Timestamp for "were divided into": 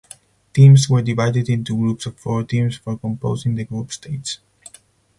0.89-1.77